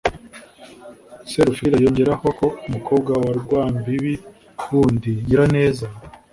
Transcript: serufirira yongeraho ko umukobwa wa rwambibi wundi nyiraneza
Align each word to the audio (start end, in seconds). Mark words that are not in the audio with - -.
serufirira 1.31 1.77
yongeraho 1.85 2.27
ko 2.39 2.47
umukobwa 2.67 3.11
wa 3.23 3.31
rwambibi 3.39 4.13
wundi 4.69 5.11
nyiraneza 5.25 5.87